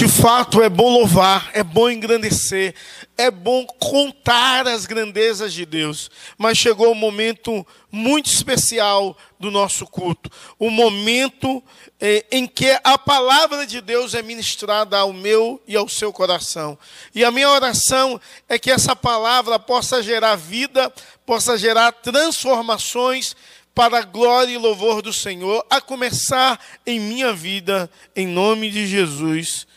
[0.00, 2.74] De fato, é bom louvar, é bom engrandecer,
[3.18, 6.10] é bom contar as grandezas de Deus.
[6.38, 11.62] Mas chegou um momento muito especial do nosso culto o momento
[12.00, 16.78] eh, em que a palavra de Deus é ministrada ao meu e ao seu coração.
[17.14, 20.90] E a minha oração é que essa palavra possa gerar vida,
[21.26, 23.36] possa gerar transformações
[23.74, 28.86] para a glória e louvor do Senhor, a começar em minha vida, em nome de
[28.86, 29.68] Jesus.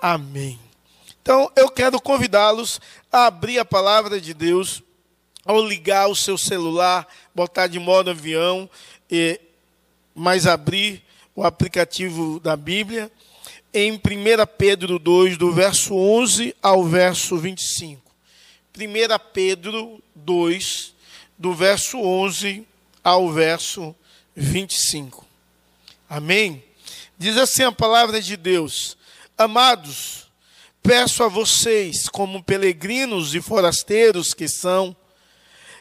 [0.00, 0.58] Amém.
[1.20, 2.80] Então, eu quero convidá-los
[3.12, 4.82] a abrir a palavra de Deus,
[5.44, 8.68] ao ligar o seu celular, botar de modo avião,
[9.10, 9.38] e,
[10.14, 11.02] mas abrir
[11.34, 13.10] o aplicativo da Bíblia,
[13.72, 13.98] em 1
[14.58, 18.10] Pedro 2, do verso 11 ao verso 25.
[18.76, 18.82] 1
[19.32, 20.94] Pedro 2,
[21.38, 22.66] do verso 11
[23.04, 23.94] ao verso
[24.34, 25.26] 25.
[26.08, 26.64] Amém?
[27.18, 28.96] Diz assim a palavra de Deus:
[29.40, 30.30] Amados,
[30.82, 34.94] peço a vocês, como peregrinos e forasteiros que são,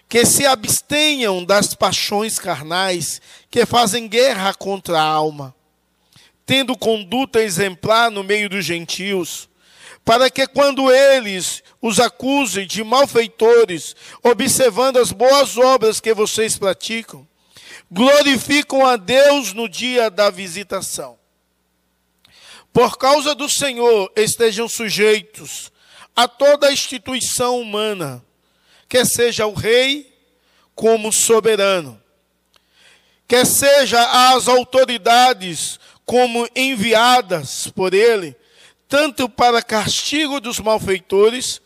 [0.08, 3.22] que se abstenham das paixões carnais
[3.52, 5.54] que fazem guerra contra a alma,
[6.46, 9.50] tendo conduta exemplar no meio dos gentios,
[10.06, 13.94] para que quando eles os acusem de malfeitores,
[14.24, 17.28] observando as boas obras que vocês praticam,
[17.92, 21.19] glorificam a Deus no dia da visitação.
[22.80, 25.70] Por causa do Senhor, estejam sujeitos
[26.16, 28.24] a toda instituição humana,
[28.88, 30.18] quer seja o rei
[30.74, 32.02] como soberano,
[33.28, 38.34] quer seja as autoridades como enviadas por ele,
[38.88, 41.62] tanto para castigo dos malfeitores,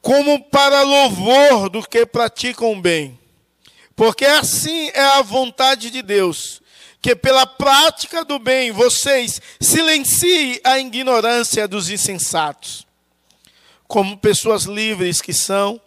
[0.00, 3.20] como para louvor do que praticam bem.
[3.94, 6.61] Porque assim é a vontade de Deus
[7.02, 12.86] que pela prática do bem vocês silenciem a ignorância dos insensatos.
[13.88, 15.80] Como pessoas livres que são,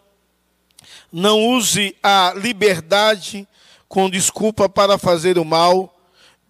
[1.10, 3.48] não use a liberdade
[3.88, 5.92] com desculpa para fazer o mal.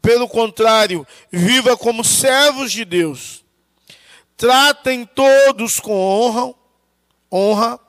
[0.02, 3.44] Pelo contrário, viva como servos de Deus.
[4.36, 6.54] Tratem todos com honra,
[7.32, 7.80] honra.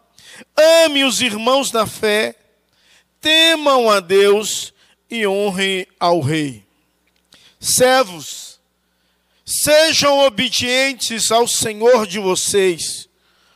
[0.86, 2.36] Ame os irmãos na fé.
[3.20, 4.74] Temam a Deus
[5.10, 6.67] e honrem ao rei.
[7.68, 8.62] Servos,
[9.46, 13.10] sejam obedientes ao Senhor de vocês,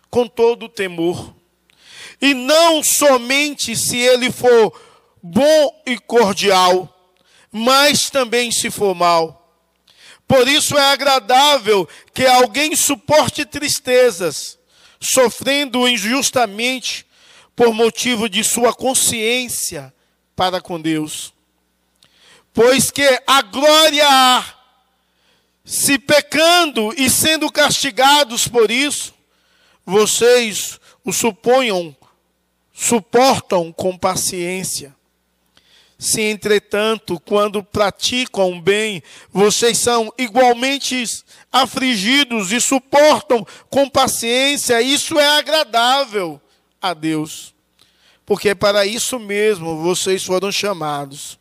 [0.09, 1.33] com todo o temor,
[2.21, 4.77] e não somente se ele for
[5.23, 6.93] bom e cordial,
[7.49, 9.57] mas também se for mal.
[10.27, 14.59] Por isso é agradável que alguém suporte tristezas,
[14.99, 17.05] sofrendo injustamente
[17.55, 19.93] por motivo de sua consciência
[20.35, 21.30] para com Deus.
[22.53, 24.43] Pois que a glória há,
[25.63, 29.13] se pecando e sendo castigados por isso,
[29.85, 31.95] vocês o suponham,
[32.73, 34.93] suportam com paciência.
[35.97, 39.01] Se, entretanto, quando praticam bem,
[39.31, 41.03] vocês são igualmente
[41.51, 46.41] afligidos e suportam com paciência, isso é agradável
[46.81, 47.53] a Deus.
[48.25, 51.39] Porque para isso mesmo vocês foram chamados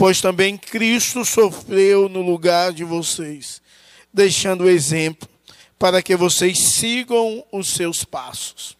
[0.00, 3.60] pois também Cristo sofreu no lugar de vocês,
[4.10, 5.28] deixando o exemplo
[5.78, 8.78] para que vocês sigam os seus passos.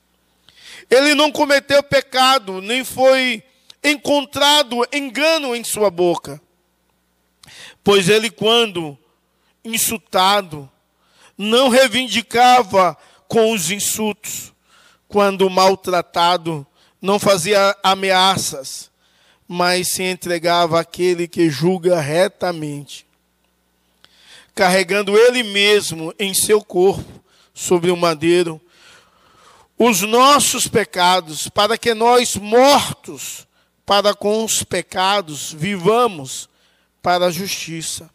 [0.88, 3.42] Ele não cometeu pecado, nem foi
[3.84, 6.40] encontrado engano em sua boca.
[7.84, 8.96] Pois ele, quando
[9.62, 10.70] insultado,
[11.36, 12.96] não reivindicava
[13.28, 14.54] com os insultos,
[15.06, 16.66] quando maltratado,
[16.98, 18.89] não fazia ameaças,
[19.52, 23.04] mas se entregava àquele que julga retamente,
[24.54, 27.20] carregando ele mesmo em seu corpo
[27.52, 28.60] sobre o madeiro
[29.76, 33.44] os nossos pecados, para que nós mortos
[33.84, 36.48] para com os pecados vivamos
[37.02, 38.08] para a justiça.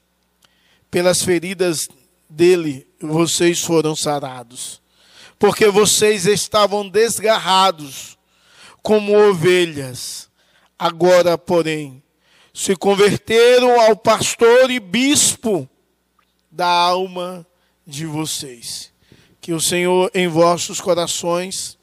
[0.90, 1.90] Pelas feridas
[2.30, 4.82] dele vocês foram sarados,
[5.38, 8.18] porque vocês estavam desgarrados
[8.82, 10.30] como ovelhas
[10.78, 12.04] Agora, porém,
[12.54, 15.70] se converteram ao pastor e bispo
[16.52, 17.46] da alma
[17.86, 18.92] de vocês.
[19.42, 21.78] Que o Senhor em vossos corações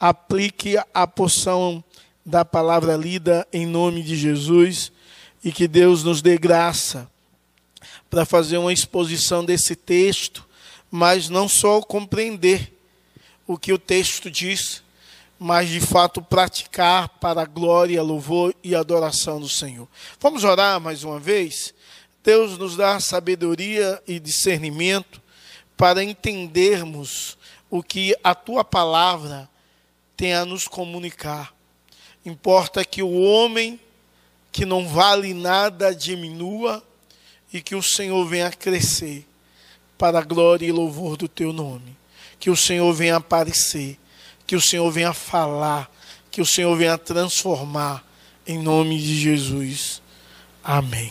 [0.00, 1.82] aplique a porção
[2.24, 4.90] da palavra lida em nome de Jesus
[5.44, 7.10] e que Deus nos dê graça
[8.08, 10.46] para fazer uma exposição desse texto,
[10.90, 12.72] mas não só compreender
[13.46, 14.82] o que o texto diz,
[15.42, 19.88] mas de fato praticar para a glória, louvor e adoração do Senhor.
[20.20, 21.74] Vamos orar mais uma vez?
[22.22, 25.20] Deus nos dá sabedoria e discernimento
[25.76, 27.36] para entendermos
[27.68, 29.48] o que a tua palavra
[30.16, 31.52] tem a nos comunicar.
[32.24, 33.80] Importa que o homem
[34.52, 36.80] que não vale nada diminua
[37.52, 39.26] e que o Senhor venha crescer
[39.98, 41.96] para a glória e louvor do teu nome.
[42.38, 43.98] Que o Senhor venha aparecer,
[44.52, 45.90] que o Senhor venha falar,
[46.30, 48.04] que o Senhor venha transformar
[48.46, 50.02] em nome de Jesus.
[50.62, 51.10] Amém.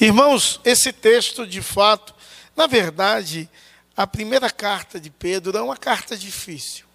[0.00, 2.14] Irmãos, esse texto de fato,
[2.56, 3.46] na verdade,
[3.94, 6.86] a primeira carta de Pedro é uma carta difícil.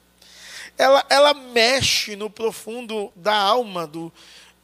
[0.76, 4.12] Ela, ela mexe no profundo da alma do,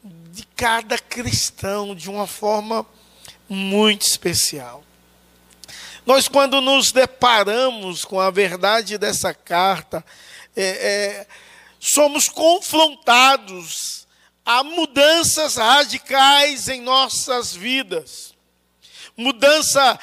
[0.04, 2.84] de cada cristão de uma forma
[3.48, 4.84] muito especial.
[6.08, 10.04] Nós, quando nos deparamos com a verdade dessa carta,
[10.56, 11.28] é, é,
[11.80, 14.08] somos confrontados
[14.46, 18.34] a mudanças radicais em nossas vidas.
[19.18, 20.00] Mudança,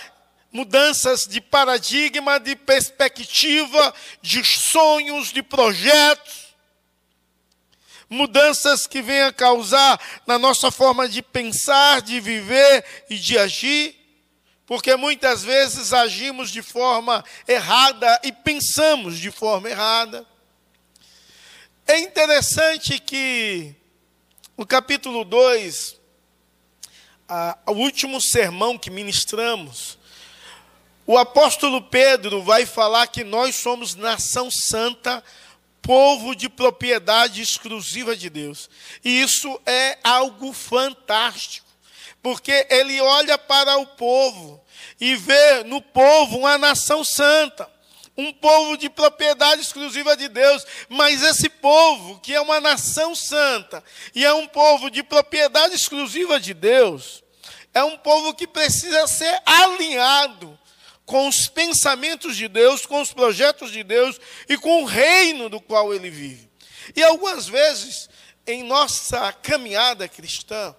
[0.53, 6.43] mudanças de paradigma, de perspectiva, de sonhos, de projetos.
[8.09, 14.03] Mudanças que venham causar na nossa forma de pensar, de viver e de agir
[14.73, 20.27] porque muitas vezes agimos de forma errada e pensamos de forma errada.
[21.87, 23.75] É interessante que
[24.56, 26.00] no capítulo 2,
[27.67, 29.99] o último sermão que ministramos,
[31.06, 35.23] o apóstolo Pedro vai falar que nós somos nação santa,
[35.82, 38.70] povo de propriedade exclusiva de Deus.
[39.05, 41.67] E isso é algo fantástico,
[42.23, 44.64] porque ele olha para o povo
[45.00, 47.69] e vê no povo uma nação santa,
[48.17, 53.82] um povo de propriedade exclusiva de Deus, mas esse povo, que é uma nação santa
[54.14, 57.23] e é um povo de propriedade exclusiva de Deus,
[57.73, 60.59] é um povo que precisa ser alinhado
[61.06, 65.61] com os pensamentos de Deus, com os projetos de Deus e com o reino do
[65.61, 66.50] qual ele vive.
[66.94, 68.08] E algumas vezes,
[68.47, 70.75] em nossa caminhada cristã,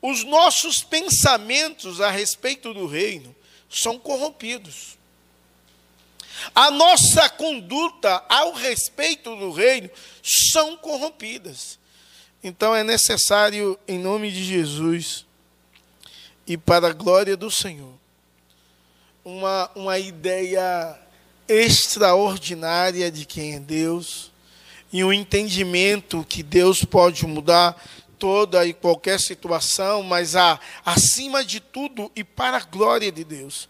[0.00, 3.34] os nossos pensamentos a respeito do reino
[3.70, 4.98] são corrompidos.
[6.54, 9.90] A nossa conduta ao respeito do reino
[10.22, 11.78] são corrompidas.
[12.42, 15.24] Então é necessário, em nome de Jesus
[16.46, 17.94] e para a glória do Senhor,
[19.24, 20.98] uma, uma ideia
[21.48, 24.32] extraordinária de quem é Deus
[24.92, 27.80] e um entendimento que Deus pode mudar
[28.18, 33.68] toda e qualquer situação, mas a, acima de tudo e para a glória de Deus,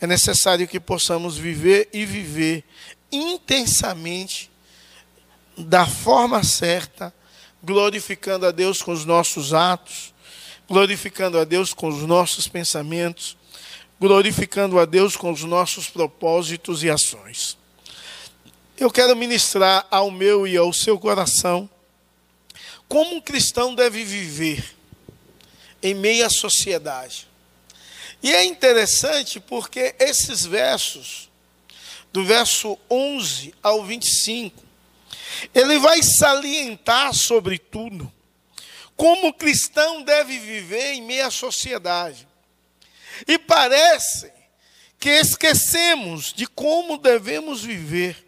[0.00, 2.64] é necessário que possamos viver e viver
[3.10, 4.50] intensamente,
[5.56, 7.12] da forma certa,
[7.62, 10.14] glorificando a Deus com os nossos atos,
[10.68, 13.36] glorificando a Deus com os nossos pensamentos,
[14.00, 17.58] glorificando a Deus com os nossos propósitos e ações.
[18.78, 21.68] Eu quero ministrar ao meu e ao seu coração
[22.88, 24.76] como um cristão deve viver
[25.82, 27.27] em meio à sociedade.
[28.22, 31.30] E é interessante porque esses versos,
[32.12, 34.62] do verso 11 ao 25,
[35.54, 38.12] ele vai salientar, sobretudo,
[38.96, 42.26] como o cristão deve viver em meio à sociedade.
[43.26, 44.32] E parece
[44.98, 48.26] que esquecemos de como devemos viver.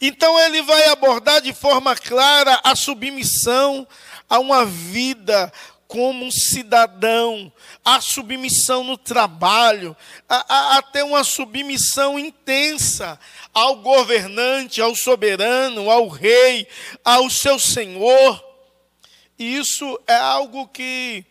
[0.00, 3.86] Então ele vai abordar de forma clara a submissão
[4.28, 5.52] a uma vida
[5.88, 7.50] como um cidadão,
[7.82, 9.96] a submissão no trabalho,
[10.28, 13.18] a, a, a, ter uma submissão intensa
[13.54, 16.68] ao governante, ao soberano, ao rei,
[17.02, 18.44] ao seu senhor.
[19.38, 21.24] Isso é algo que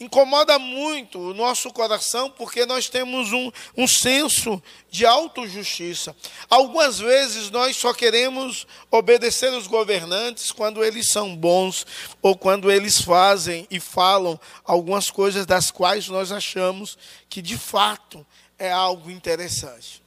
[0.00, 6.16] incomoda muito o nosso coração, porque nós temos um, um senso de autojustiça.
[6.48, 11.86] Algumas vezes nós só queremos obedecer os governantes quando eles são bons,
[12.22, 16.96] ou quando eles fazem e falam algumas coisas das quais nós achamos
[17.28, 18.26] que de fato
[18.58, 20.02] é algo interessante.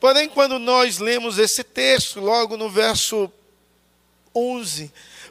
[0.00, 3.30] Porém, quando nós lemos esse texto, logo no verso
[4.34, 4.90] 11,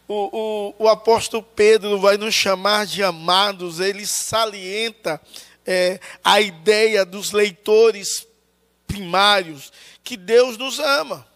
[0.09, 5.21] o, o, o apóstolo Pedro vai nos chamar de amados, ele salienta
[5.63, 8.25] é, a ideia dos leitores
[8.87, 9.71] primários,
[10.03, 11.27] que Deus nos ama.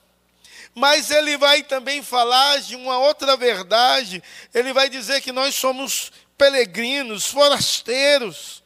[0.73, 6.11] Mas ele vai também falar de uma outra verdade, ele vai dizer que nós somos
[6.35, 8.63] peregrinos, forasteiros.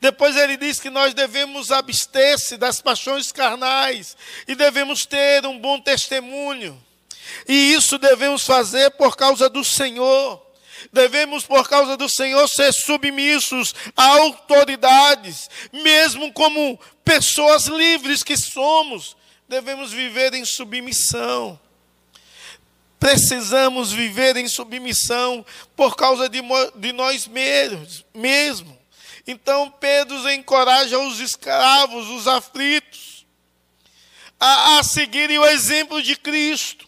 [0.00, 5.80] Depois ele diz que nós devemos abster-se das paixões carnais e devemos ter um bom
[5.80, 6.80] testemunho.
[7.48, 10.42] E isso devemos fazer por causa do Senhor.
[10.92, 19.16] Devemos, por causa do Senhor, ser submissos a autoridades, mesmo como pessoas livres que somos,
[19.48, 21.58] devemos viver em submissão.
[22.98, 25.44] Precisamos viver em submissão
[25.76, 26.40] por causa de,
[26.76, 28.78] de nós mesmos, mesmo.
[29.26, 33.26] Então Pedro encoraja os escravos, os aflitos,
[34.38, 36.83] a, a seguirem o exemplo de Cristo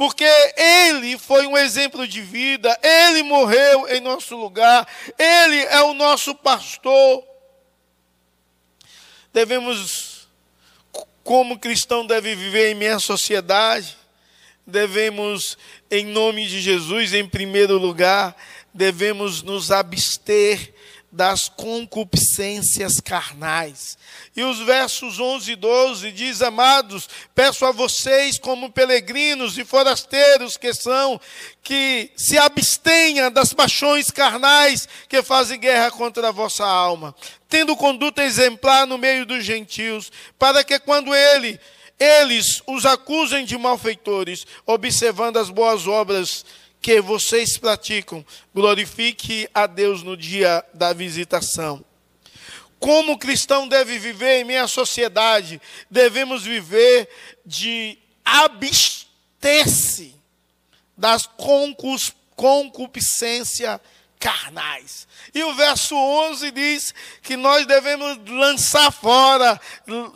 [0.00, 0.24] porque
[0.56, 4.88] Ele foi um exemplo de vida, Ele morreu em nosso lugar,
[5.18, 7.22] Ele é o nosso pastor.
[9.30, 10.26] Devemos,
[11.22, 13.94] como cristão, deve viver em minha sociedade,
[14.66, 15.58] devemos,
[15.90, 18.34] em nome de Jesus, em primeiro lugar,
[18.72, 20.72] devemos nos abster
[21.12, 23.98] das concupiscências carnais.
[24.36, 30.56] E os versos 11 e 12 diz: Amados, peço a vocês, como peregrinos e forasteiros
[30.56, 31.20] que são,
[31.62, 37.14] que se abstenha das paixões carnais que fazem guerra contra a vossa alma,
[37.48, 41.58] tendo conduta exemplar no meio dos gentios, para que quando ele
[42.00, 46.46] eles os acusem de malfeitores, observando as boas obras
[46.80, 51.84] que vocês praticam, glorifique a Deus no dia da visitação.
[52.78, 55.60] Como o cristão deve viver em minha sociedade?
[55.90, 57.08] Devemos viver
[57.44, 60.14] de abster-se
[60.96, 61.28] das
[62.34, 63.78] concupiscências
[64.18, 65.06] carnais.
[65.34, 69.60] E o verso 11 diz que nós devemos lançar fora,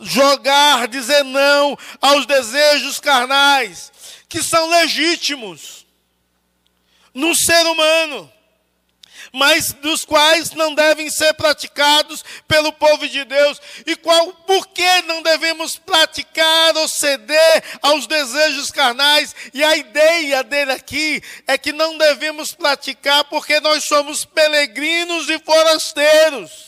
[0.01, 3.91] jogar, dizer não aos desejos carnais,
[4.27, 5.84] que são legítimos
[7.15, 8.31] no ser humano,
[9.31, 13.59] mas dos quais não devem ser praticados pelo povo de Deus.
[13.85, 19.35] E qual, por que não devemos praticar ou ceder aos desejos carnais?
[19.53, 25.39] E a ideia dele aqui é que não devemos praticar porque nós somos peregrinos e
[25.39, 26.64] forasteiros.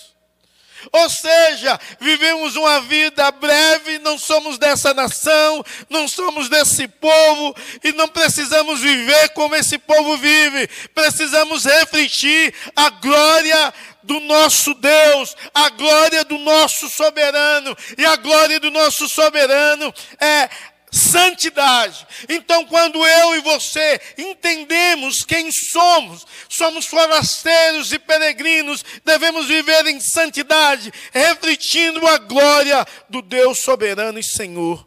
[0.92, 7.92] Ou seja, vivemos uma vida breve, não somos dessa nação, não somos desse povo e
[7.94, 10.68] não precisamos viver como esse povo vive.
[10.94, 17.76] Precisamos refletir a glória do nosso Deus, a glória do nosso soberano.
[17.98, 20.50] E a glória do nosso soberano é
[20.98, 22.06] santidade.
[22.28, 30.00] Então, quando eu e você entendemos quem somos, somos forasteiros e peregrinos, devemos viver em
[30.00, 34.86] santidade, refletindo a glória do Deus soberano e Senhor.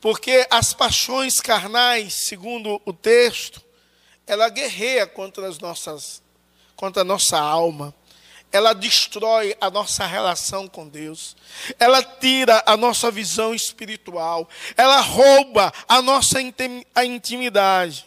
[0.00, 3.64] Porque as paixões carnais, segundo o texto,
[4.26, 6.22] ela guerreia contra as nossas
[6.76, 7.92] contra a nossa alma
[8.52, 11.36] ela destrói a nossa relação com Deus,
[11.78, 16.38] ela tira a nossa visão espiritual, ela rouba a nossa
[17.04, 18.06] intimidade.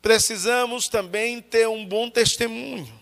[0.00, 3.00] Precisamos também ter um bom testemunho.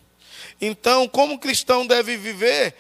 [0.61, 2.75] Então, como cristão deve viver?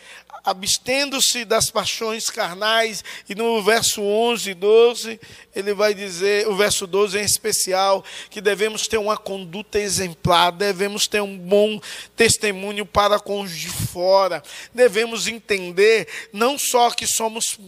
[0.44, 5.20] Abstendo-se das paixões carnais, e no verso 11 e 12,
[5.54, 11.06] ele vai dizer, o verso 12 em especial, que devemos ter uma conduta exemplar, devemos
[11.06, 11.80] ter um bom
[12.16, 14.42] testemunho para com os de fora,
[14.74, 17.58] devemos entender não só que somos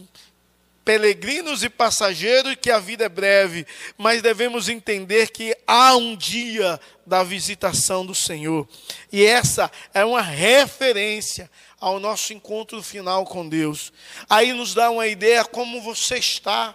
[0.84, 6.80] peregrinos e passageiros que a vida é breve, mas devemos entender que há um dia
[7.06, 8.66] da visitação do Senhor.
[9.12, 11.50] E essa é uma referência
[11.80, 13.92] ao nosso encontro final com Deus.
[14.28, 16.74] Aí nos dá uma ideia como você está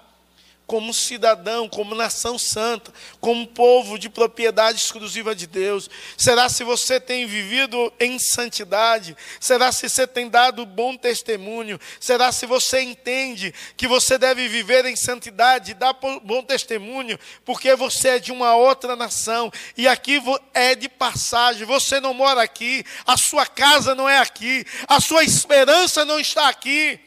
[0.65, 5.89] como cidadão, como nação santa, como povo de propriedade exclusiva de Deus?
[6.17, 9.15] Será se você tem vivido em santidade?
[9.39, 11.79] Será se você tem dado bom testemunho?
[11.99, 18.09] Será se você entende que você deve viver em santidade, dar bom testemunho, porque você
[18.09, 20.21] é de uma outra nação e aqui
[20.53, 25.23] é de passagem, você não mora aqui, a sua casa não é aqui, a sua
[25.23, 26.99] esperança não está aqui.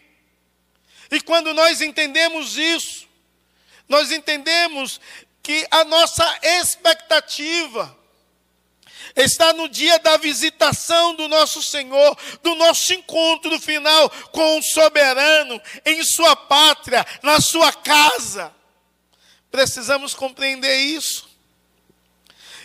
[1.11, 3.08] E quando nós entendemos isso,
[3.89, 5.01] nós entendemos
[5.43, 7.97] que a nossa expectativa
[9.17, 15.61] está no dia da visitação do nosso Senhor, do nosso encontro final com o soberano,
[15.85, 18.55] em sua pátria, na sua casa.
[19.51, 21.29] Precisamos compreender isso.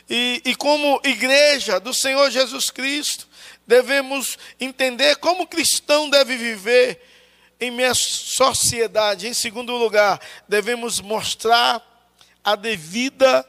[0.10, 3.28] E, e como igreja do Senhor Jesus Cristo,
[3.66, 7.13] devemos entender como o cristão deve viver
[7.64, 9.28] em minha sociedade.
[9.28, 11.82] Em segundo lugar, devemos mostrar
[12.44, 13.48] a devida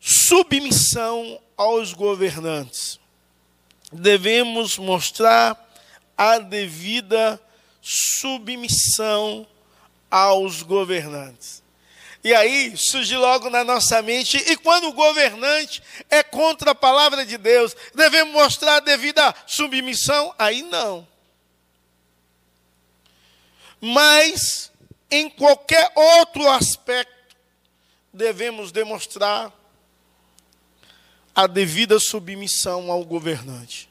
[0.00, 3.00] submissão aos governantes.
[3.92, 5.58] Devemos mostrar
[6.16, 7.40] a devida
[7.80, 9.46] submissão
[10.10, 11.62] aos governantes.
[12.22, 17.26] E aí surge logo na nossa mente, e quando o governante é contra a palavra
[17.26, 20.34] de Deus, devemos mostrar a devida submissão?
[20.38, 21.06] Aí não.
[23.86, 24.72] Mas
[25.10, 27.36] em qualquer outro aspecto,
[28.10, 29.52] devemos demonstrar
[31.34, 33.90] a devida submissão ao governante.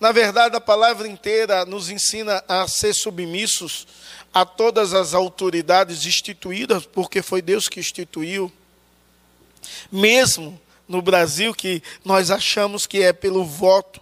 [0.00, 3.86] Na verdade, a palavra inteira nos ensina a ser submissos
[4.34, 8.52] a todas as autoridades instituídas, porque foi Deus que instituiu.
[9.92, 14.00] Mesmo no Brasil, que nós achamos que é pelo voto,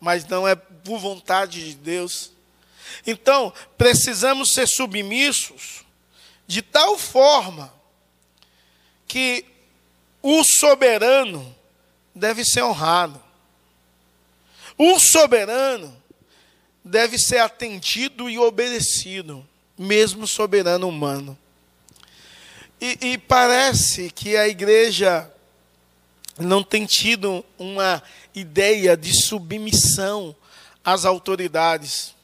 [0.00, 2.31] mas não é por vontade de Deus.
[3.06, 5.84] Então, precisamos ser submissos
[6.46, 7.72] de tal forma
[9.06, 9.44] que
[10.22, 11.54] o soberano
[12.14, 13.22] deve ser honrado.
[14.76, 15.94] O soberano
[16.84, 19.46] deve ser atendido e obedecido
[19.78, 21.36] mesmo soberano humano.
[22.80, 25.30] E, e parece que a igreja
[26.38, 28.02] não tem tido uma
[28.34, 30.34] ideia de submissão
[30.84, 32.14] às autoridades.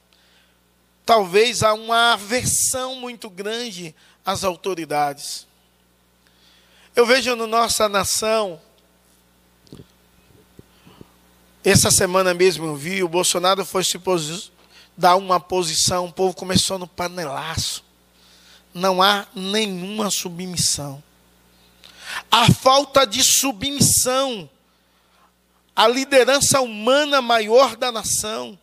[1.08, 5.46] Talvez há uma aversão muito grande às autoridades.
[6.94, 8.60] Eu vejo na nossa nação,
[11.64, 13.98] essa semana mesmo eu vi, o Bolsonaro foi se
[14.98, 17.82] dar uma posição, o povo começou no panelaço.
[18.74, 21.02] Não há nenhuma submissão.
[22.30, 24.46] A falta de submissão
[25.74, 28.58] à liderança humana maior da nação,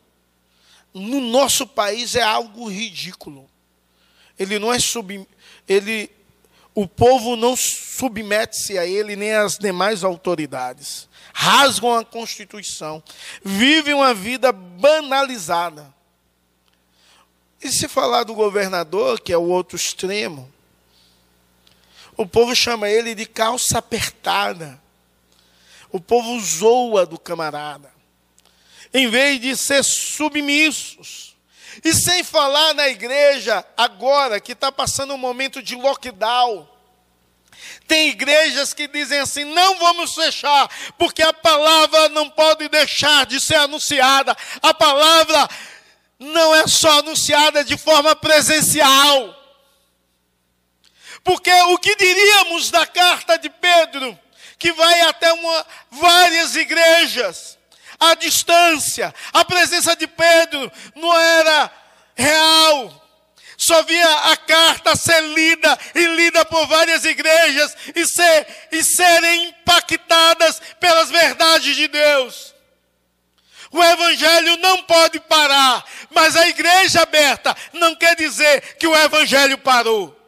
[0.96, 3.50] no nosso país é algo ridículo.
[4.40, 5.28] Ele não é sub,
[5.68, 6.10] ele
[6.74, 11.08] o povo não submete-se a ele nem às demais autoridades.
[11.34, 13.04] Rasgam a Constituição,
[13.44, 15.94] vivem uma vida banalizada.
[17.62, 20.52] E se falar do governador, que é o outro extremo,
[22.16, 24.82] o povo chama ele de calça apertada.
[25.92, 27.95] O povo zoa do camarada.
[28.98, 31.36] Em vez de ser submissos.
[31.84, 36.66] E sem falar na igreja, agora que está passando um momento de lockdown.
[37.86, 43.38] Tem igrejas que dizem assim: não vamos fechar, porque a palavra não pode deixar de
[43.42, 44.34] ser anunciada.
[44.62, 45.46] A palavra
[46.18, 49.36] não é só anunciada de forma presencial.
[51.22, 54.18] Porque o que diríamos da carta de Pedro,
[54.58, 57.55] que vai até uma, várias igrejas,
[58.00, 61.72] à distância, a presença de Pedro não era
[62.16, 63.02] real.
[63.58, 69.50] Só via a carta ser lida e lida por várias igrejas e, ser, e serem
[69.50, 72.54] impactadas pelas verdades de Deus.
[73.72, 79.58] O evangelho não pode parar, mas a igreja aberta não quer dizer que o evangelho
[79.58, 80.25] parou.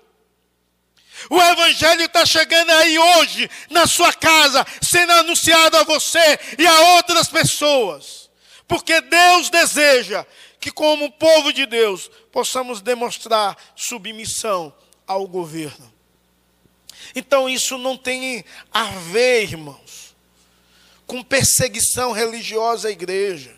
[1.30, 6.82] O evangelho está chegando aí hoje, na sua casa, sendo anunciado a você e a
[6.96, 8.30] outras pessoas.
[8.68, 10.26] Porque Deus deseja
[10.60, 14.74] que, como povo de Deus, possamos demonstrar submissão
[15.08, 15.92] ao governo.
[17.16, 20.16] Então, isso não tem a ver, irmãos,
[21.06, 23.57] com perseguição religiosa à igreja.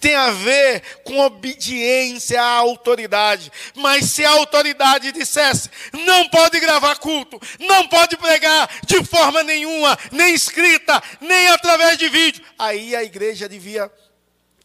[0.00, 3.50] Tem a ver com obediência à autoridade.
[3.74, 9.98] Mas se a autoridade dissesse, não pode gravar culto, não pode pregar de forma nenhuma,
[10.12, 13.90] nem escrita, nem através de vídeo, aí a igreja devia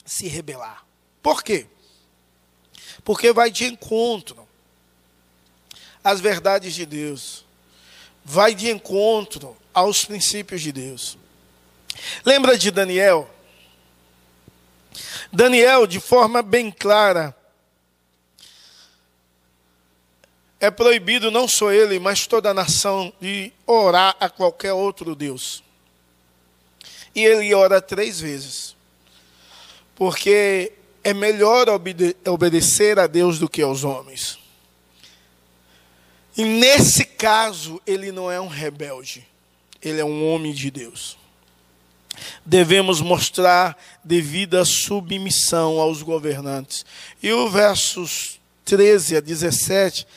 [0.05, 0.85] se rebelar.
[1.21, 1.67] Por quê?
[3.03, 4.47] Porque vai de encontro
[6.03, 7.45] às verdades de Deus,
[8.23, 11.17] vai de encontro aos princípios de Deus.
[12.25, 13.29] Lembra de Daniel?
[15.31, 17.35] Daniel, de forma bem clara,
[20.59, 25.63] é proibido não só ele, mas toda a nação de orar a qualquer outro Deus.
[27.13, 28.75] E ele ora três vezes.
[29.95, 30.71] Porque
[31.03, 34.39] é melhor obede obedecer a Deus do que aos homens.
[36.35, 39.27] E nesse caso, ele não é um rebelde,
[39.81, 41.17] ele é um homem de Deus
[42.45, 46.85] devemos mostrar devida submissão aos governantes.
[47.21, 50.07] E o versos 13 a 17,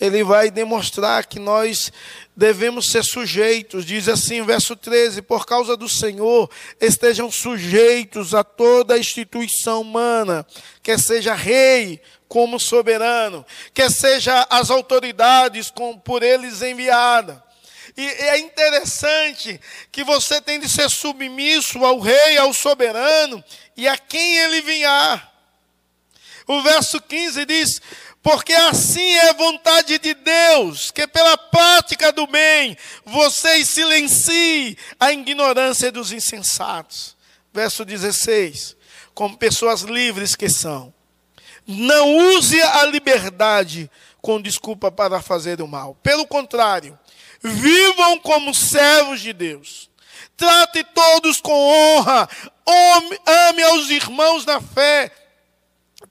[0.00, 1.92] ele vai demonstrar que nós
[2.36, 3.84] devemos ser sujeitos.
[3.84, 6.48] Diz assim, verso 13: Por causa do Senhor,
[6.80, 10.46] estejam sujeitos a toda a instituição humana,
[10.82, 17.45] quer seja rei como soberano, quer seja as autoridades com, por eles enviada
[17.96, 19.58] e é interessante
[19.90, 23.42] que você tem de ser submisso ao rei, ao soberano
[23.74, 25.32] e a quem ele vinhar.
[26.46, 27.80] O verso 15 diz:
[28.22, 35.90] Porque assim é vontade de Deus, que pela prática do bem vocês silenciem a ignorância
[35.90, 37.16] dos insensatos.
[37.52, 38.76] Verso 16.
[39.14, 40.92] Como pessoas livres que são.
[41.66, 45.94] Não use a liberdade com desculpa para fazer o mal.
[46.02, 46.96] Pelo contrário,
[47.46, 49.90] vivam como servos de Deus.
[50.36, 52.28] Trate todos com honra.
[53.26, 55.10] Ame aos irmãos na fé.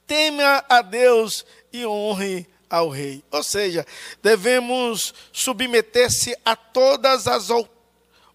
[0.08, 3.24] Tema a Deus e honre ao rei.
[3.32, 3.86] Ou seja,
[4.22, 7.50] devemos submeter-se a todas as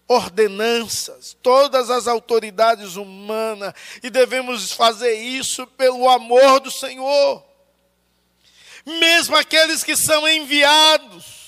[0.07, 7.45] ordenanças, todas as autoridades humanas, e devemos fazer isso pelo amor do Senhor.
[8.85, 11.40] Mesmo aqueles que são enviados,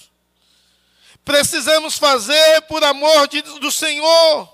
[1.23, 4.53] precisamos fazer por amor de, do Senhor.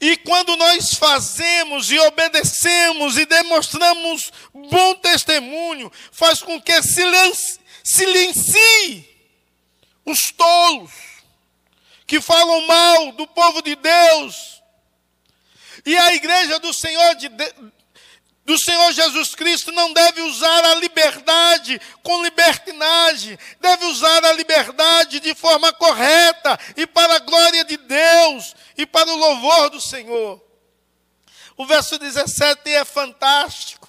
[0.00, 9.08] E quando nós fazemos e obedecemos e demonstramos bom testemunho, faz com que silencie, silencie
[10.04, 10.90] os tolos
[12.04, 14.60] que falam mal do povo de Deus.
[15.86, 17.30] E a igreja do Senhor de,
[18.44, 25.20] do Senhor Jesus Cristo não deve usar a liberdade com libertinagem, deve usar a liberdade
[25.20, 30.42] de forma correta e para a glória de Deus e para o louvor do Senhor.
[31.56, 33.88] O verso 17 é fantástico,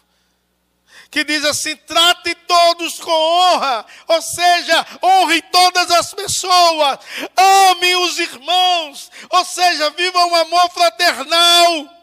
[1.10, 7.00] que diz assim: trate todos com honra, ou seja, honre todas as pessoas,
[7.36, 12.03] ame os irmãos, ou seja, viva um amor fraternal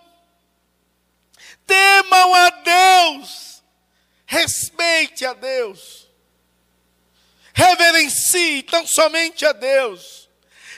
[1.71, 3.63] temam a Deus,
[4.27, 6.09] respeite a Deus,
[7.55, 10.29] reverencie tão somente a Deus,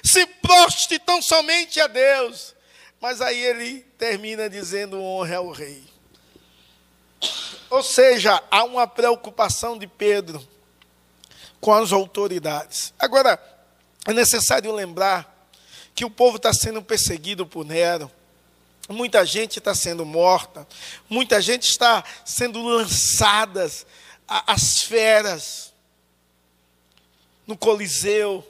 [0.05, 2.55] se proste tão somente a Deus.
[3.01, 5.83] Mas aí ele termina dizendo honra ao rei.
[7.71, 10.47] Ou seja, há uma preocupação de Pedro
[11.61, 12.93] com as autoridades.
[12.99, 13.43] Agora,
[14.07, 15.49] é necessário lembrar
[15.95, 18.11] que o povo está sendo perseguido por Nero.
[18.93, 20.67] Muita gente está sendo morta,
[21.09, 23.71] muita gente está sendo lançada
[24.29, 25.73] às feras
[27.47, 28.47] no Coliseu.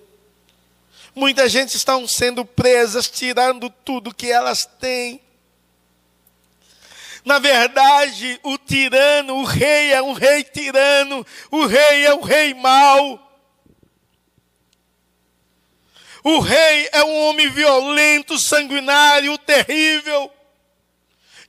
[1.15, 5.21] Muita gente está sendo presas, tirando tudo que elas têm.
[7.25, 12.53] Na verdade, o tirano, o rei é um rei tirano, o rei é um rei
[12.55, 13.32] mau.
[16.25, 20.33] O rei é um homem violento, sanguinário, terrível,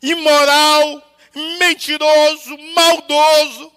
[0.02, 1.18] imoral,
[1.60, 3.72] mentiroso, maldoso.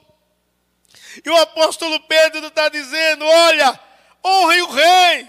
[1.24, 3.78] E o apóstolo Pedro está dizendo: olha,
[4.24, 5.28] honre o rei,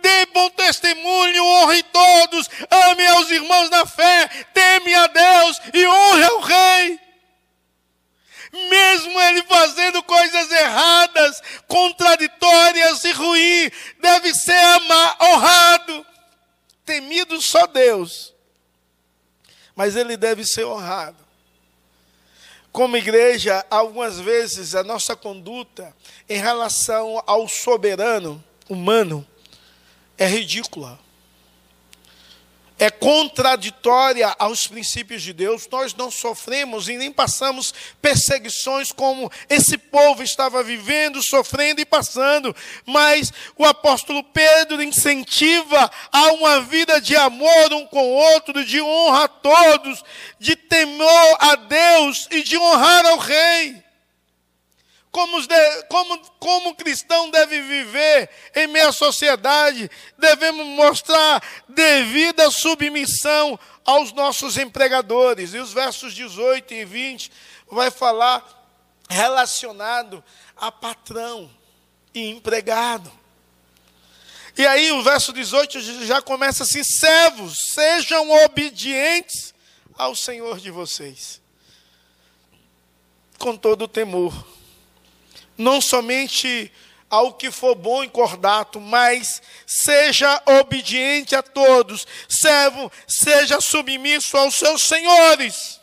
[0.00, 6.24] dê bom testemunho, honre todos, ame aos irmãos na fé, teme a Deus e honre
[6.24, 7.05] ao rei
[8.68, 14.58] mesmo ele fazendo coisas erradas, contraditórias e ruins, deve ser
[15.20, 16.06] honrado,
[16.84, 18.34] temido só Deus,
[19.74, 21.24] mas ele deve ser honrado.
[22.72, 25.94] Como igreja, algumas vezes a nossa conduta
[26.28, 29.26] em relação ao soberano humano
[30.18, 30.98] é ridícula
[32.78, 39.78] é contraditória aos princípios de Deus, nós não sofremos e nem passamos perseguições como esse
[39.78, 47.16] povo estava vivendo, sofrendo e passando, mas o apóstolo Pedro incentiva a uma vida de
[47.16, 50.04] amor um com o outro, de honra a todos,
[50.38, 53.85] de temor a Deus e de honrar ao rei
[55.16, 55.38] como,
[55.88, 65.54] como, como cristão deve viver em meia sociedade, devemos mostrar devida submissão aos nossos empregadores.
[65.54, 67.32] E os versos 18 e 20
[67.70, 68.44] vai falar
[69.08, 70.22] relacionado
[70.54, 71.50] a patrão
[72.12, 73.10] e empregado.
[74.54, 79.54] E aí o verso 18 já começa assim: servos, sejam obedientes
[79.96, 81.40] ao Senhor de vocês,
[83.38, 84.55] com todo o temor
[85.56, 86.70] não somente
[87.08, 94.56] ao que for bom e cordato, mas seja obediente a todos, servo, seja submisso aos
[94.56, 95.80] seus senhores.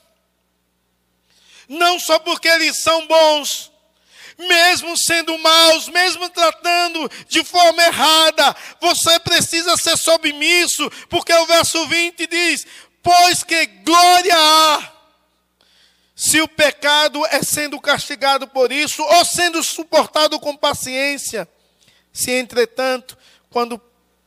[1.67, 3.71] Não só porque eles são bons,
[4.37, 11.87] mesmo sendo maus, mesmo tratando de forma errada, você precisa ser submisso, porque o verso
[11.87, 12.67] 20 diz:
[13.01, 14.92] Pois que glória há
[16.15, 21.47] se o pecado é sendo castigado por isso ou sendo suportado com paciência.
[22.11, 23.17] Se, entretanto,
[23.49, 23.81] quando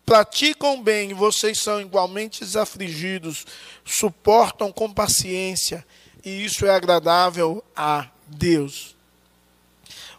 [0.05, 3.45] praticam bem, vocês são igualmente desafligidos,
[3.85, 5.87] suportam com paciência,
[6.25, 8.97] e isso é agradável a Deus.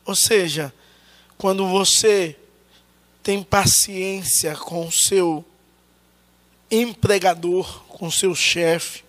[0.06, 0.73] Ou seja,
[1.38, 2.38] quando você
[3.21, 5.45] tem paciência com o seu
[6.71, 9.03] empregador, com o seu chefe,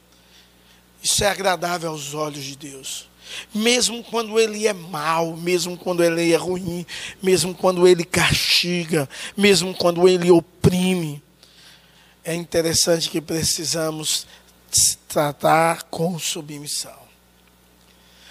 [1.03, 3.09] isso é agradável aos olhos de Deus.
[3.55, 6.87] Mesmo quando ele é mau, mesmo quando ele é ruim,
[7.23, 11.23] mesmo quando ele castiga, mesmo quando ele oprime,
[12.25, 14.27] é interessante que precisamos
[15.09, 17.09] tratar com submissão.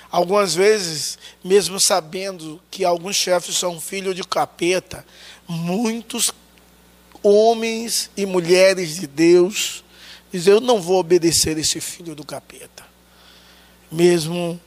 [0.09, 5.05] Algumas vezes, mesmo sabendo que alguns chefes são filhos de capeta,
[5.47, 6.31] muitos
[7.21, 9.83] homens e mulheres de Deus
[10.31, 12.85] dizem: Eu não vou obedecer esse filho do capeta,
[13.91, 14.59] mesmo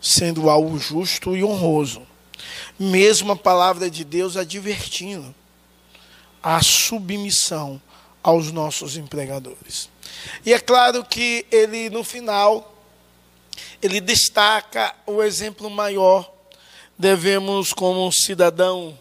[0.00, 2.02] sendo algo justo e honroso.
[2.78, 5.34] Mesmo a palavra de Deus advertindo
[6.42, 7.80] a submissão
[8.22, 9.88] aos nossos empregadores.
[10.44, 12.74] E é claro que ele, no final,
[13.80, 16.30] ele destaca o exemplo maior.
[16.98, 18.98] Devemos, como cidadão,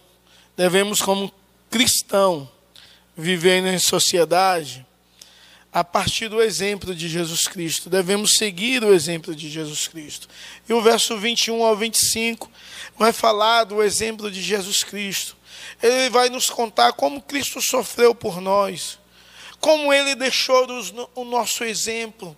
[0.56, 1.32] devemos, como
[1.69, 2.49] cristão,
[3.15, 4.86] viver em sociedade
[5.73, 7.89] a partir do exemplo de Jesus Cristo.
[7.89, 10.27] Devemos seguir o exemplo de Jesus Cristo.
[10.69, 12.49] E o verso 21 ao 25
[12.97, 15.36] vai falar do exemplo de Jesus Cristo.
[15.81, 19.01] Ele vai nos contar como Cristo sofreu por nós
[19.63, 20.67] como ele deixou
[21.15, 22.36] o nosso exemplo.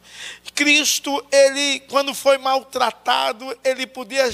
[0.53, 4.29] Cristo, ele, quando foi maltratado, ele podia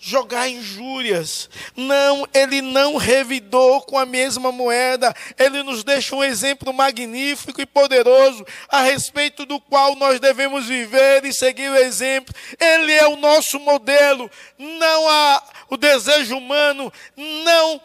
[0.00, 1.50] jogar injúrias.
[1.76, 5.14] Não, ele não revidou com a mesma moeda.
[5.38, 11.24] Ele nos deixa um exemplo magnífico e poderoso a respeito do qual nós devemos viver
[11.26, 12.34] e seguir o exemplo.
[12.58, 17.80] Ele é o nosso modelo, não há o desejo humano, não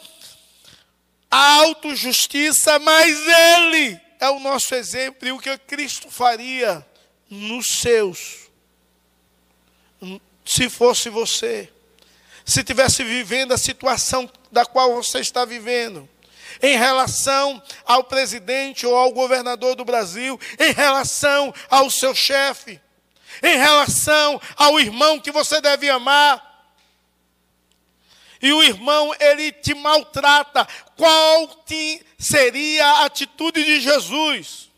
[1.29, 6.85] a autojustiça, mas Ele é o nosso exemplo e o que Cristo faria
[7.29, 8.49] nos seus,
[10.45, 11.69] se fosse você,
[12.45, 16.07] se tivesse vivendo a situação da qual você está vivendo,
[16.61, 22.79] em relação ao presidente ou ao governador do Brasil, em relação ao seu chefe,
[23.43, 26.53] em relação ao irmão que você deve amar,
[28.41, 34.69] e o irmão ele te maltrata, qual te seria a atitude de Jesus?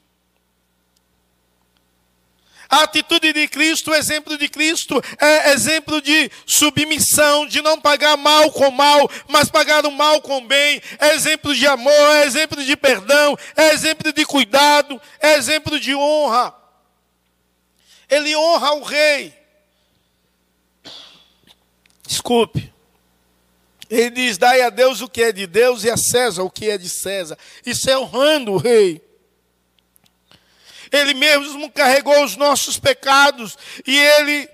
[2.69, 8.17] A atitude de Cristo, o exemplo de Cristo, é exemplo de submissão, de não pagar
[8.17, 10.81] mal com mal, mas pagar o mal com bem.
[10.99, 15.95] É exemplo de amor, é exemplo de perdão, é exemplo de cuidado, é exemplo de
[15.95, 16.53] honra.
[18.09, 19.33] Ele honra o rei.
[22.05, 22.73] Desculpe.
[23.89, 26.69] Ele diz: dai a Deus o que é de Deus e a César o que
[26.69, 27.37] é de César.
[27.65, 29.06] Isso é honrando o rei.
[30.91, 34.49] Ele mesmo carregou os nossos pecados e ele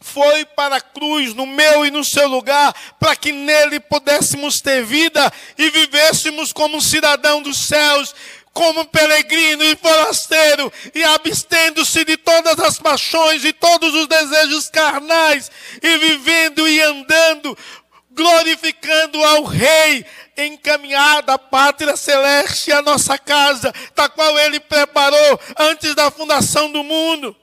[0.00, 4.84] foi para a cruz no meu e no seu lugar, para que nele pudéssemos ter
[4.84, 8.14] vida e vivêssemos como cidadão dos céus,
[8.52, 15.50] como peregrino e forasteiro, e abstendo-se de todas as paixões e todos os desejos carnais,
[15.82, 17.58] e vivendo e andando
[18.16, 20.04] glorificando ao Rei,
[20.38, 26.82] encaminhada a pátria celeste, a nossa casa, da qual Ele preparou antes da fundação do
[26.82, 27.36] mundo.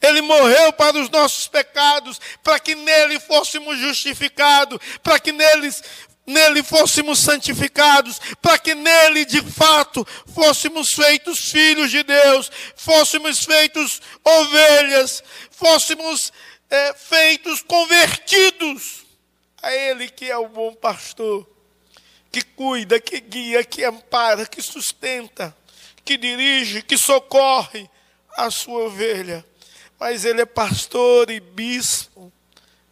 [0.00, 5.82] Ele morreu para os nossos pecados, para que nele fôssemos justificados, para que neles,
[6.26, 14.00] nele fôssemos santificados, para que nele de fato fôssemos feitos filhos de Deus, fôssemos feitos
[14.24, 16.32] ovelhas, fôssemos
[16.70, 19.04] é, feitos convertidos
[19.60, 21.46] a Ele que é o bom pastor,
[22.30, 25.54] que cuida, que guia, que ampara, que sustenta,
[26.04, 27.90] que dirige, que socorre
[28.36, 29.44] a sua ovelha.
[29.98, 32.32] Mas Ele é pastor e bispo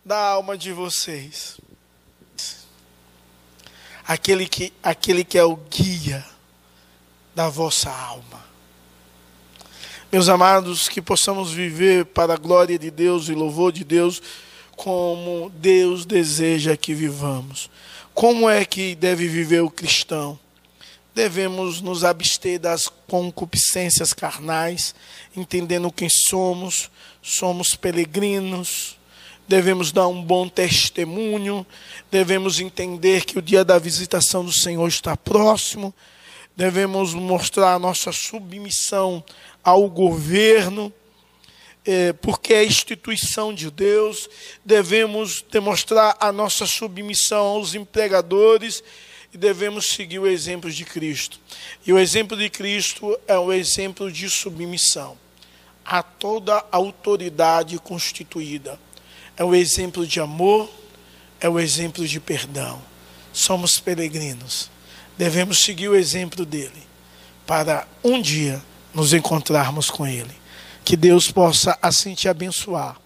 [0.04, 1.58] da alma de vocês.
[4.06, 6.26] Aquele que, aquele que é o guia
[7.34, 8.44] da vossa alma.
[10.10, 14.22] Meus amados, que possamos viver para a glória de Deus e louvor de Deus,
[14.74, 17.68] como Deus deseja que vivamos.
[18.14, 20.38] Como é que deve viver o cristão?
[21.14, 24.94] Devemos nos abster das concupiscências carnais,
[25.36, 26.90] entendendo quem somos,
[27.20, 28.96] somos peregrinos,
[29.46, 31.66] devemos dar um bom testemunho,
[32.10, 35.92] devemos entender que o dia da visitação do Senhor está próximo,
[36.56, 39.22] devemos mostrar a nossa submissão
[39.68, 40.90] ao governo,
[41.84, 44.28] é, porque é instituição de Deus,
[44.64, 48.82] devemos demonstrar a nossa submissão aos empregadores
[49.32, 51.38] e devemos seguir o exemplo de Cristo.
[51.86, 55.18] E o exemplo de Cristo é o exemplo de submissão
[55.84, 58.78] a toda autoridade constituída.
[59.36, 60.70] É o exemplo de amor,
[61.40, 62.80] é o exemplo de perdão.
[63.32, 64.70] Somos peregrinos.
[65.16, 66.82] Devemos seguir o exemplo dele
[67.46, 68.62] para um dia
[68.94, 70.34] nos encontrarmos com ele.
[70.84, 72.96] Que Deus possa assim te abençoar,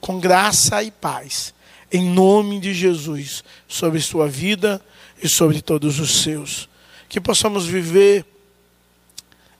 [0.00, 1.52] com graça e paz,
[1.90, 4.80] em nome de Jesus, sobre sua vida
[5.22, 6.68] e sobre todos os seus.
[7.08, 8.24] Que possamos viver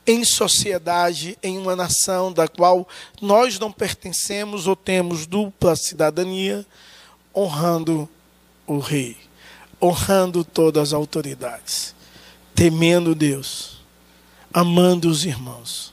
[0.07, 2.87] em sociedade, em uma nação da qual
[3.21, 6.65] nós não pertencemos ou temos dupla cidadania,
[7.35, 8.09] honrando
[8.67, 9.17] o Rei,
[9.83, 11.95] honrando todas as autoridades,
[12.55, 13.74] temendo Deus,
[14.57, 15.93] amando os irmãos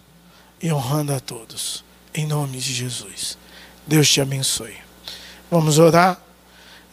[0.61, 3.35] e honrando a todos, em nome de Jesus.
[3.87, 4.77] Deus te abençoe.
[5.49, 6.21] Vamos orar.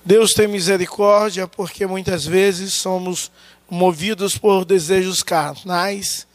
[0.03, 3.31] Deus tem misericórdia porque muitas vezes somos
[3.69, 6.27] movidos por desejos carnais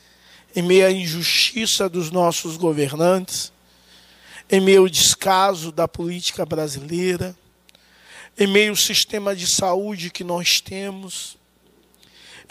[0.56, 3.52] em meio à injustiça dos nossos governantes,
[4.52, 7.36] em meio ao descaso da política brasileira,
[8.38, 11.38] em meio ao sistema de saúde que nós temos,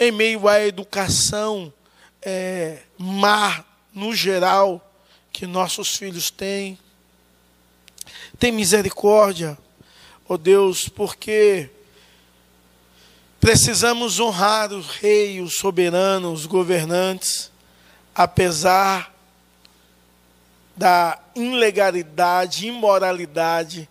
[0.01, 1.73] em meio à educação
[2.23, 4.81] é, má no geral
[5.33, 6.79] que nossos filhos têm.
[8.39, 9.57] Tem misericórdia,
[10.29, 11.71] ó oh Deus, porque
[13.41, 17.53] precisamos honrar o rei, o soberano, os governantes
[18.15, 19.13] apesar
[20.77, 23.89] da ilegalidade, imoralidade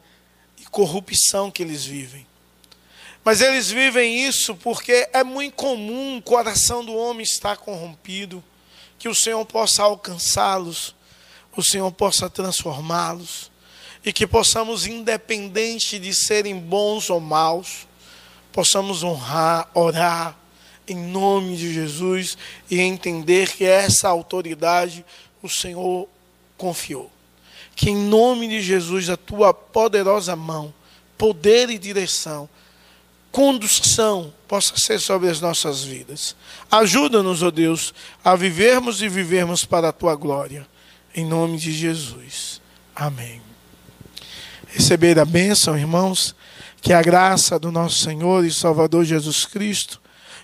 [0.59, 2.25] e corrupção que eles vivem.
[3.23, 8.43] Mas eles vivem isso porque é muito comum o coração do homem estar corrompido,
[8.97, 10.95] que o Senhor possa alcançá-los,
[11.55, 13.51] o Senhor possa transformá-los,
[14.03, 17.87] e que possamos, independente de serem bons ou maus,
[18.51, 20.35] possamos honrar, orar,
[20.87, 22.37] em nome de Jesus
[22.69, 25.05] e entender que essa autoridade
[25.41, 26.07] o Senhor
[26.57, 27.09] confiou.
[27.75, 30.73] Que em nome de Jesus a tua poderosa mão,
[31.17, 32.49] poder e direção,
[33.31, 36.35] condução possa ser sobre as nossas vidas.
[36.69, 40.67] Ajuda-nos, ó oh Deus, a vivermos e vivermos para a tua glória.
[41.15, 42.61] Em nome de Jesus.
[42.95, 43.41] Amém.
[44.67, 46.35] Receber a bênção, irmãos,
[46.81, 50.01] que a graça do nosso Senhor e Salvador Jesus Cristo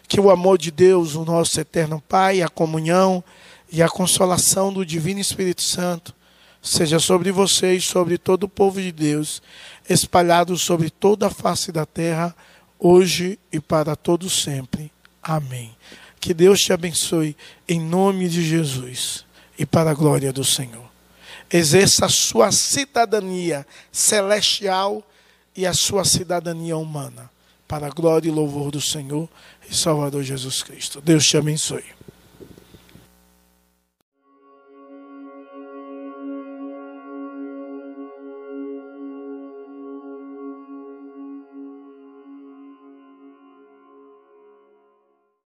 [0.07, 3.23] que o amor de Deus, o nosso eterno Pai, a comunhão
[3.69, 6.15] e a consolação do Divino Espírito Santo
[6.61, 9.41] seja sobre vocês, sobre todo o povo de Deus,
[9.89, 12.35] espalhado sobre toda a face da terra,
[12.79, 14.91] hoje e para todo sempre.
[15.21, 15.75] Amém.
[16.19, 17.35] Que Deus te abençoe
[17.67, 19.25] em nome de Jesus
[19.57, 20.85] e para a glória do Senhor.
[21.51, 25.03] Exerça a sua cidadania celestial
[25.55, 27.29] e a sua cidadania humana,
[27.67, 29.27] para a glória e louvor do Senhor
[29.69, 31.01] e Salvador Jesus Cristo.
[31.01, 31.83] Deus te abençoe.